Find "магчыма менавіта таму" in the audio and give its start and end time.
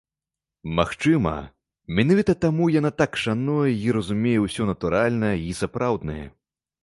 0.77-2.69